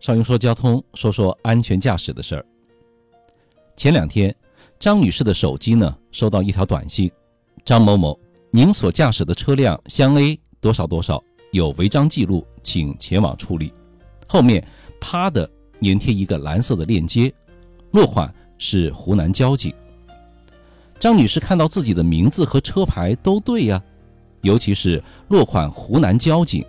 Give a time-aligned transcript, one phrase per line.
[0.00, 2.46] 少云说交通，说说安全驾驶的事儿。
[3.76, 4.34] 前两天，
[4.78, 7.10] 张女士的手机呢收到一条短信
[7.64, 8.18] ：“张某某，
[8.50, 13.72] 您所驾驶的车辆湘 A 多少多少有违章记录，请前往处理。”
[14.28, 14.64] 后面
[15.00, 15.48] 啪的
[15.80, 17.32] 粘贴一个蓝色的链接，
[17.90, 19.74] 落款是湖南交警。
[21.00, 23.82] 张女士看到自己的名字和车牌都对呀，
[24.42, 26.64] 尤其是落款湖南交警，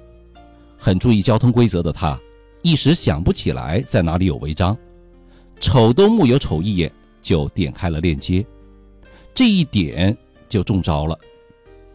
[0.77, 2.20] 很注意交通规则的她。
[2.61, 4.77] 一时想不起来在哪里有违章，
[5.59, 6.91] 瞅都木有瞅一眼
[7.21, 8.45] 就点开了链接，
[9.33, 10.15] 这一点
[10.50, 11.17] 就中招了。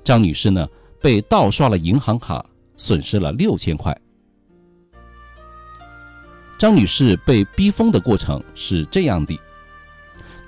[0.03, 0.67] 张女士呢
[1.01, 2.45] 被盗刷了银行卡，
[2.77, 3.95] 损失了六千块。
[6.59, 9.39] 张女士被逼疯的过程是这样的：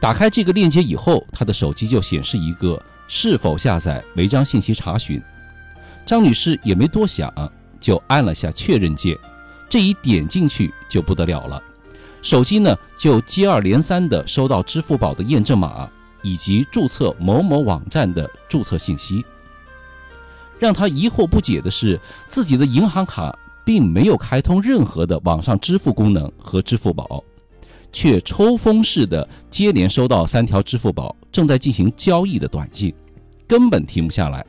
[0.00, 5.22] 打开这个链接以后，她的手机就显示一个是否下载违章信息查询。
[6.06, 7.30] 张女士也没多想，
[7.78, 9.14] 就按了下确认键。
[9.68, 11.62] 这一点进去就不得了了，
[12.22, 15.88] 手机呢就接二连三的收到支付宝的验证码
[16.22, 19.24] 以及注册某某网站的注册信息。
[20.58, 27.22] 让他疑惑不解的是，自己的银行卡并没有开通任何的网上支付功能和支付宝，
[27.92, 32.94] 却抽风似的接连收到三条支付宝正在进行交易的短信，
[33.46, 34.46] 根本停不下来。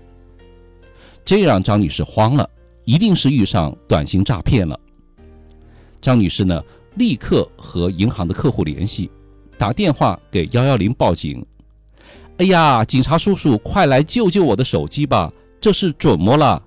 [1.25, 2.49] 这让张女士慌了，
[2.86, 4.80] 一定是遇上短信诈骗了。
[6.02, 6.64] 张女士呢，
[6.95, 9.09] 立刻和银行的客户联系，
[9.58, 11.45] 打电话给幺幺零报警。
[12.38, 15.31] 哎呀，警察叔叔，快来救救我的手机吧！
[15.59, 16.64] 这是怎么了？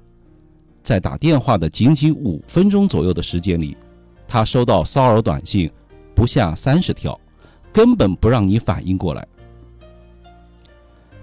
[0.83, 3.77] 在打电话的仅仅五分钟左右的时间里，
[4.27, 5.71] 他收到骚扰短信
[6.15, 7.19] 不下三十条，
[7.73, 9.27] 根本不让你反应过来。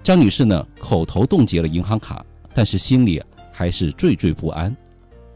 [0.02, 3.22] 张女士呢，口头冻结了银行卡，但是心里
[3.52, 4.74] 还是惴惴不安。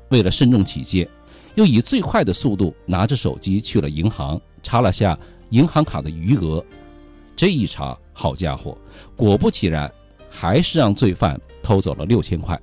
[0.08, 1.06] 为了慎重起见。
[1.54, 5.18] 又以最快的速度拿着手机去了银行，查了下
[5.50, 6.64] 银行卡的余额。
[7.36, 8.76] 这一查，好家伙，
[9.16, 9.92] 果不其然，
[10.30, 12.58] 还是让罪犯偷走了六千块。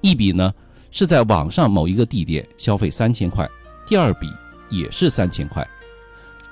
[0.00, 0.54] 一笔呢
[0.92, 3.48] 是在网上某一个地点消费三千块，
[3.86, 4.28] 第二笔
[4.70, 5.66] 也是三千块，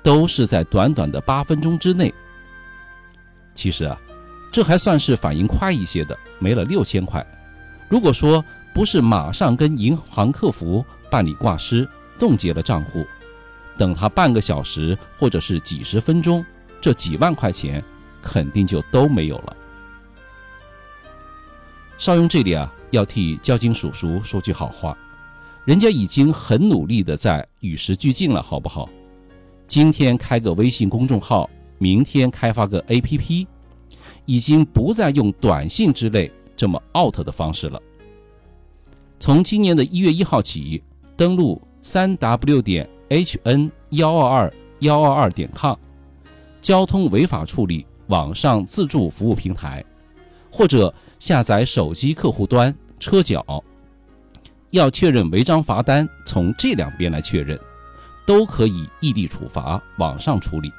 [0.03, 2.12] 都是在短短的八分钟之内。
[3.55, 3.97] 其实啊，
[4.50, 7.25] 这还算是反应快一些的，没了六千块。
[7.88, 8.44] 如果说
[8.75, 10.84] 不是马上跟银行客服。
[11.11, 13.05] 办理挂失，冻结了账户，
[13.77, 16.44] 等他半个小时或者是几十分钟，
[16.81, 17.83] 这几万块钱
[18.22, 19.56] 肯定就都没有了。
[21.99, 24.97] 邵雍这里啊，要替交警叔叔说句好话，
[25.65, 28.88] 人家已经很努力的在与时俱进了，好不好？
[29.67, 33.47] 今天开个微信公众号，明天开发个 APP，
[34.25, 37.81] 已经不再用短信之类这么 out 的方式了。
[39.19, 40.83] 从今年的一月一号起。
[41.16, 45.75] 登录三 w 点 hn 幺二二幺二二点 com，
[46.60, 49.82] 交通违法处理网上自助服务平台，
[50.53, 53.43] 或者下载手机客户端车角，
[54.72, 57.59] 要确认违章罚单，从这两边来确认，
[58.26, 60.71] 都可以异地处罚，网上处理。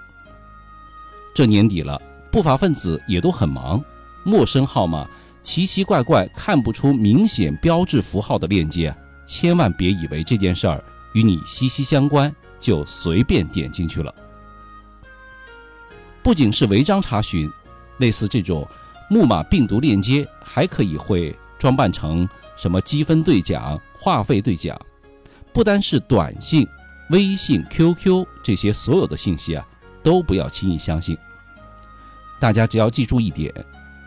[1.33, 1.99] 这年底了，
[2.31, 3.83] 不法分子也都很忙，
[4.23, 5.09] 陌生号码、
[5.41, 8.95] 奇奇怪怪看不出明显标志符号的链接。
[9.27, 10.83] 千万别以为这件事儿
[11.13, 14.13] 与你息息相关，就随便点进去了。
[16.23, 17.51] 不仅是违章查询，
[17.99, 18.67] 类似这种
[19.09, 24.79] 木马病毒链接，还可以会装扮成什么积分兑奖、话费兑奖。
[25.53, 26.67] 不单是短信、
[27.09, 29.65] 微信、QQ 这些所有的信息啊，
[30.03, 31.17] 都不要轻易相信。
[32.39, 33.53] 大家只要记住一点：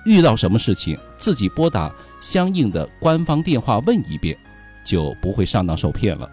[0.04, 4.38] 遇到什么事情，自己拨打相应的官方电话问一遍。
[4.84, 6.30] 就不会上当受骗了。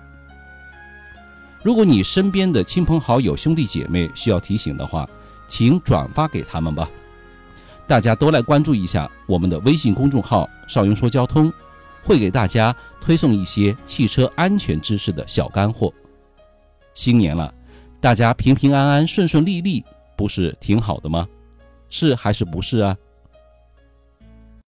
[1.64, 5.10] 如果你身边的亲朋好友、兄弟姐妹需要提醒的话，
[5.48, 6.90] 请转发给他们吧。
[7.88, 11.52] 大家都来关注一下我们的微信公众号“少云说交通”，
[12.04, 15.94] 会给大家推送一些汽车安全知识的小干货。
[16.94, 17.54] 新年了，
[18.00, 19.84] 大家平平安安、顺顺利利，
[20.18, 21.28] 不是挺好的吗？
[21.90, 22.98] 是还是不是啊？